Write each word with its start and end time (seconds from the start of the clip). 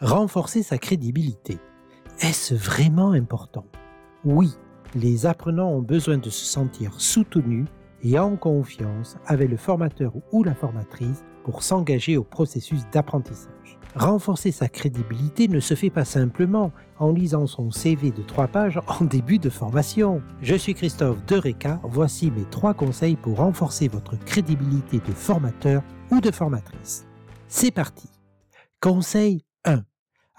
Renforcer 0.00 0.62
sa 0.62 0.78
crédibilité. 0.78 1.58
Est-ce 2.20 2.54
vraiment 2.54 3.10
important? 3.10 3.64
Oui, 4.24 4.54
les 4.94 5.26
apprenants 5.26 5.72
ont 5.72 5.82
besoin 5.82 6.18
de 6.18 6.30
se 6.30 6.44
sentir 6.44 7.00
soutenus 7.00 7.66
et 8.04 8.16
en 8.16 8.36
confiance 8.36 9.16
avec 9.26 9.50
le 9.50 9.56
formateur 9.56 10.12
ou 10.30 10.44
la 10.44 10.54
formatrice 10.54 11.24
pour 11.42 11.64
s'engager 11.64 12.16
au 12.16 12.22
processus 12.22 12.82
d'apprentissage. 12.92 13.80
Renforcer 13.96 14.52
sa 14.52 14.68
crédibilité 14.68 15.48
ne 15.48 15.58
se 15.58 15.74
fait 15.74 15.90
pas 15.90 16.04
simplement 16.04 16.70
en 17.00 17.10
lisant 17.10 17.48
son 17.48 17.72
CV 17.72 18.12
de 18.12 18.22
trois 18.22 18.46
pages 18.46 18.78
en 18.86 19.04
début 19.04 19.40
de 19.40 19.50
formation. 19.50 20.22
Je 20.42 20.54
suis 20.54 20.74
Christophe 20.74 21.24
Dereka, 21.26 21.80
voici 21.82 22.30
mes 22.30 22.44
trois 22.44 22.72
conseils 22.72 23.16
pour 23.16 23.38
renforcer 23.38 23.88
votre 23.88 24.16
crédibilité 24.16 24.98
de 24.98 25.12
formateur 25.12 25.82
ou 26.12 26.20
de 26.20 26.30
formatrice. 26.30 27.04
C'est 27.48 27.72
parti. 27.72 28.08
Conseil 28.80 29.42
1. 29.44 29.47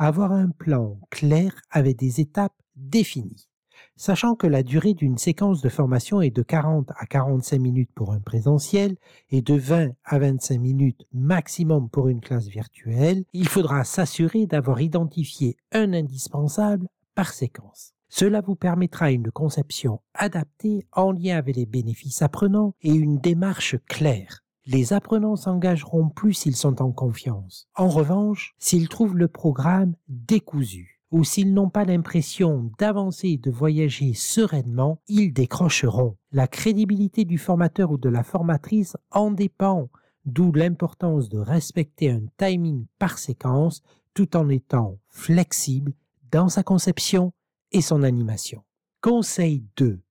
Avoir 0.00 0.30
un 0.30 0.50
plan 0.50 0.96
clair 1.10 1.60
avec 1.72 1.98
des 1.98 2.20
étapes 2.20 2.54
définies. 2.76 3.48
Sachant 3.96 4.36
que 4.36 4.46
la 4.46 4.62
durée 4.62 4.94
d'une 4.94 5.18
séquence 5.18 5.60
de 5.60 5.68
formation 5.68 6.22
est 6.22 6.30
de 6.30 6.42
40 6.42 6.92
à 6.96 7.04
45 7.04 7.58
minutes 7.60 7.90
pour 7.96 8.12
un 8.12 8.20
présentiel 8.20 8.94
et 9.30 9.42
de 9.42 9.54
20 9.54 9.90
à 10.04 10.18
25 10.20 10.60
minutes 10.60 11.04
maximum 11.12 11.90
pour 11.90 12.06
une 12.06 12.20
classe 12.20 12.46
virtuelle, 12.46 13.24
il 13.32 13.48
faudra 13.48 13.82
s'assurer 13.82 14.46
d'avoir 14.46 14.80
identifié 14.80 15.56
un 15.72 15.92
indispensable 15.92 16.86
par 17.16 17.32
séquence. 17.32 17.92
Cela 18.08 18.40
vous 18.40 18.54
permettra 18.54 19.10
une 19.10 19.32
conception 19.32 20.00
adaptée 20.14 20.86
en 20.92 21.10
lien 21.10 21.38
avec 21.38 21.56
les 21.56 21.66
bénéfices 21.66 22.22
apprenants 22.22 22.72
et 22.82 22.92
une 22.92 23.18
démarche 23.18 23.74
claire. 23.88 24.44
Les 24.70 24.92
apprenants 24.92 25.36
s'engageront 25.36 26.10
plus 26.10 26.34
s'ils 26.34 26.54
sont 26.54 26.82
en 26.82 26.92
confiance. 26.92 27.66
En 27.74 27.88
revanche, 27.88 28.54
s'ils 28.58 28.90
trouvent 28.90 29.16
le 29.16 29.26
programme 29.26 29.94
décousu, 30.08 31.00
ou 31.10 31.24
s'ils 31.24 31.54
n'ont 31.54 31.70
pas 31.70 31.86
l'impression 31.86 32.70
d'avancer 32.78 33.28
et 33.28 33.38
de 33.38 33.50
voyager 33.50 34.12
sereinement, 34.12 35.00
ils 35.08 35.32
décrocheront. 35.32 36.18
La 36.32 36.46
crédibilité 36.46 37.24
du 37.24 37.38
formateur 37.38 37.92
ou 37.92 37.96
de 37.96 38.10
la 38.10 38.22
formatrice 38.22 38.94
en 39.10 39.30
dépend, 39.30 39.88
d'où 40.26 40.52
l'importance 40.52 41.30
de 41.30 41.38
respecter 41.38 42.10
un 42.10 42.24
timing 42.36 42.84
par 42.98 43.16
séquence 43.16 43.80
tout 44.12 44.36
en 44.36 44.50
étant 44.50 44.98
flexible 45.08 45.94
dans 46.30 46.50
sa 46.50 46.62
conception 46.62 47.32
et 47.72 47.80
son 47.80 48.02
animation. 48.02 48.62
Conseil 49.00 49.64
2. 49.78 50.02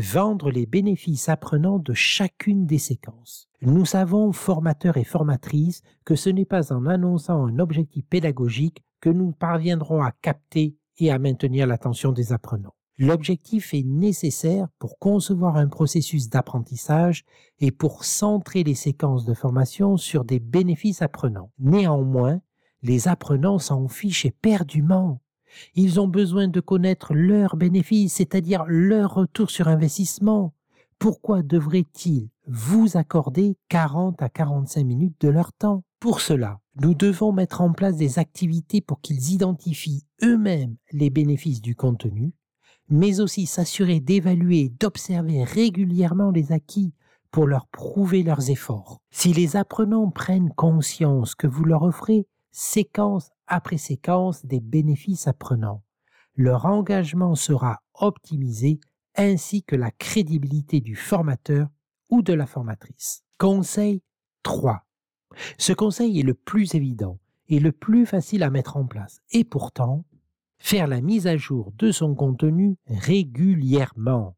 Vendre 0.00 0.50
les 0.50 0.66
bénéfices 0.66 1.28
apprenants 1.28 1.78
de 1.78 1.92
chacune 1.92 2.66
des 2.66 2.78
séquences. 2.78 3.48
Nous 3.62 3.84
savons, 3.84 4.32
formateurs 4.32 4.96
et 4.96 5.04
formatrices, 5.04 5.82
que 6.04 6.14
ce 6.14 6.30
n'est 6.30 6.44
pas 6.44 6.72
en 6.72 6.86
annonçant 6.86 7.46
un 7.46 7.58
objectif 7.58 8.04
pédagogique 8.06 8.84
que 9.00 9.10
nous 9.10 9.32
parviendrons 9.32 10.02
à 10.02 10.12
capter 10.12 10.76
et 10.98 11.10
à 11.10 11.18
maintenir 11.18 11.66
l'attention 11.66 12.12
des 12.12 12.32
apprenants. 12.32 12.74
L'objectif 12.98 13.74
est 13.74 13.84
nécessaire 13.84 14.68
pour 14.78 14.98
concevoir 14.98 15.56
un 15.56 15.68
processus 15.68 16.28
d'apprentissage 16.28 17.24
et 17.60 17.70
pour 17.70 18.04
centrer 18.04 18.64
les 18.64 18.74
séquences 18.74 19.24
de 19.24 19.34
formation 19.34 19.96
sur 19.96 20.24
des 20.24 20.40
bénéfices 20.40 21.02
apprenants. 21.02 21.52
Néanmoins, 21.58 22.40
les 22.82 23.08
apprenants 23.08 23.58
s'en 23.58 23.88
fichent 23.88 24.26
éperdument. 24.26 25.20
Ils 25.74 26.00
ont 26.00 26.08
besoin 26.08 26.48
de 26.48 26.60
connaître 26.60 27.14
leurs 27.14 27.56
bénéfices, 27.56 28.14
c'est-à-dire 28.14 28.64
leur 28.66 29.14
retour 29.14 29.50
sur 29.50 29.68
investissement. 29.68 30.54
Pourquoi 30.98 31.42
devraient-ils 31.42 32.28
vous 32.46 32.96
accorder 32.96 33.56
40 33.68 34.20
à 34.20 34.28
45 34.28 34.84
minutes 34.84 35.20
de 35.20 35.28
leur 35.28 35.52
temps? 35.52 35.84
Pour 36.00 36.20
cela, 36.20 36.60
nous 36.80 36.94
devons 36.94 37.32
mettre 37.32 37.60
en 37.60 37.72
place 37.72 37.96
des 37.96 38.18
activités 38.18 38.80
pour 38.80 39.00
qu'ils 39.00 39.32
identifient 39.32 40.04
eux-mêmes 40.22 40.76
les 40.92 41.10
bénéfices 41.10 41.60
du 41.60 41.74
contenu, 41.74 42.32
mais 42.88 43.20
aussi 43.20 43.46
s'assurer 43.46 44.00
d'évaluer 44.00 44.72
d'observer 44.80 45.44
régulièrement 45.44 46.30
les 46.30 46.52
acquis 46.52 46.92
pour 47.30 47.46
leur 47.46 47.66
prouver 47.66 48.22
leurs 48.22 48.50
efforts. 48.50 49.00
Si 49.10 49.32
les 49.32 49.56
apprenants 49.56 50.10
prennent 50.10 50.52
conscience 50.54 51.34
que 51.34 51.46
vous 51.46 51.64
leur 51.64 51.82
offrez 51.82 52.26
séquence 52.50 53.30
après 53.48 53.78
séquence 53.78 54.44
des 54.46 54.60
bénéfices 54.60 55.26
apprenants, 55.26 55.82
leur 56.36 56.66
engagement 56.66 57.34
sera 57.34 57.80
optimisé 57.94 58.78
ainsi 59.16 59.64
que 59.64 59.74
la 59.74 59.90
crédibilité 59.90 60.80
du 60.80 60.94
formateur 60.94 61.68
ou 62.10 62.22
de 62.22 62.32
la 62.32 62.46
formatrice. 62.46 63.24
Conseil 63.38 64.02
3. 64.44 64.84
Ce 65.58 65.72
conseil 65.72 66.20
est 66.20 66.24
le 66.24 66.34
plus 66.34 66.74
évident 66.74 67.18
et 67.48 67.58
le 67.58 67.72
plus 67.72 68.06
facile 68.06 68.42
à 68.42 68.50
mettre 68.50 68.76
en 68.76 68.86
place. 68.86 69.20
Et 69.32 69.44
pourtant, 69.44 70.04
faire 70.58 70.86
la 70.86 71.00
mise 71.00 71.26
à 71.26 71.36
jour 71.36 71.72
de 71.76 71.90
son 71.90 72.14
contenu 72.14 72.76
régulièrement. 72.86 74.36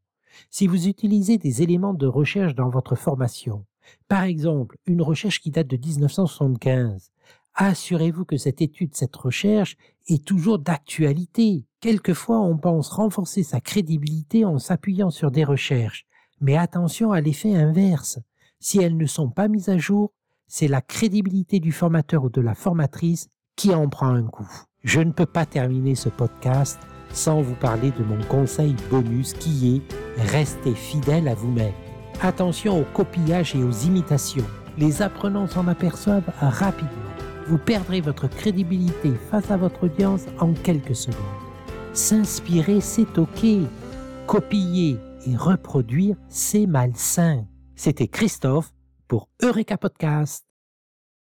Si 0.49 0.67
vous 0.67 0.87
utilisez 0.87 1.37
des 1.37 1.61
éléments 1.61 1.93
de 1.93 2.07
recherche 2.07 2.55
dans 2.55 2.69
votre 2.69 2.95
formation, 2.95 3.65
par 4.07 4.23
exemple 4.23 4.77
une 4.85 5.01
recherche 5.01 5.41
qui 5.41 5.51
date 5.51 5.67
de 5.67 5.77
1975, 5.77 7.11
assurez-vous 7.55 8.25
que 8.25 8.37
cette 8.37 8.61
étude, 8.61 8.95
cette 8.95 9.15
recherche 9.15 9.77
est 10.07 10.25
toujours 10.25 10.59
d'actualité. 10.59 11.65
Quelquefois, 11.79 12.39
on 12.39 12.57
pense 12.57 12.89
renforcer 12.89 13.43
sa 13.43 13.61
crédibilité 13.61 14.45
en 14.45 14.59
s'appuyant 14.59 15.09
sur 15.09 15.31
des 15.31 15.43
recherches, 15.43 16.05
mais 16.39 16.57
attention 16.57 17.11
à 17.11 17.21
l'effet 17.21 17.55
inverse. 17.55 18.19
Si 18.59 18.79
elles 18.79 18.97
ne 18.97 19.05
sont 19.05 19.29
pas 19.29 19.47
mises 19.47 19.69
à 19.69 19.77
jour, 19.77 20.13
c'est 20.47 20.67
la 20.67 20.81
crédibilité 20.81 21.59
du 21.59 21.71
formateur 21.71 22.23
ou 22.23 22.29
de 22.29 22.41
la 22.41 22.55
formatrice 22.55 23.29
qui 23.55 23.73
en 23.73 23.87
prend 23.89 24.09
un 24.09 24.23
coup. 24.23 24.49
Je 24.83 24.99
ne 24.99 25.11
peux 25.11 25.25
pas 25.25 25.45
terminer 25.45 25.95
ce 25.95 26.09
podcast 26.09 26.79
sans 27.13 27.41
vous 27.41 27.55
parler 27.55 27.91
de 27.91 28.03
mon 28.03 28.21
conseil 28.23 28.75
bonus 28.89 29.33
qui 29.33 29.75
est 29.75 30.21
restez 30.21 30.73
fidèle 30.73 31.27
à 31.27 31.35
vous-même. 31.35 31.73
Attention 32.21 32.79
au 32.79 32.83
copillage 32.93 33.55
et 33.55 33.63
aux 33.63 33.71
imitations. 33.71 34.45
Les 34.77 35.01
apprenants 35.01 35.47
s'en 35.47 35.67
aperçoivent 35.67 36.31
rapidement. 36.39 37.10
Vous 37.51 37.57
perdrez 37.57 37.99
votre 37.99 38.29
crédibilité 38.29 39.11
face 39.29 39.51
à 39.51 39.57
votre 39.57 39.83
audience 39.83 40.21
en 40.39 40.53
quelques 40.53 40.95
secondes. 40.95 41.19
S'inspirer, 41.91 42.79
c'est 42.79 43.17
OK. 43.17 43.45
Copier 44.25 44.97
et 45.27 45.35
reproduire, 45.35 46.15
c'est 46.29 46.65
malsain. 46.65 47.45
C'était 47.75 48.07
Christophe 48.07 48.71
pour 49.09 49.27
Eureka 49.43 49.77
Podcast. 49.77 50.50